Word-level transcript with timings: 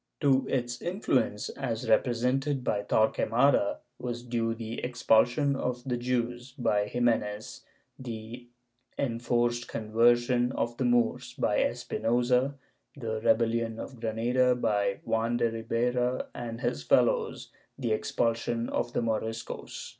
^ 0.17 0.19
To 0.21 0.47
its 0.49 0.81
influence, 0.81 1.49
as 1.49 1.87
represented 1.87 2.63
by 2.63 2.81
Torqucmada, 2.81 3.81
was 3.99 4.23
due 4.23 4.55
the 4.55 4.81
expul 4.83 5.27
sion 5.27 5.55
of 5.55 5.83
the 5.83 5.95
Jews; 5.95 6.53
by 6.53 6.87
Ximenes, 6.87 7.61
the 7.99 8.47
enforced 8.97 9.67
conversion 9.67 10.53
of 10.53 10.75
the 10.77 10.85
Moors; 10.85 11.35
by 11.37 11.59
Espinosa, 11.61 12.55
the 12.95 13.21
rebellion 13.21 13.77
of 13.79 13.99
Granada; 13.99 14.55
by 14.55 15.01
Juan 15.05 15.37
de 15.37 15.51
Ribera 15.51 16.29
and 16.33 16.61
his 16.61 16.81
fellows, 16.81 17.51
the 17.77 17.91
expulsion 17.91 18.69
of 18.69 18.93
the 18.93 19.01
Moriscos. 19.03 19.89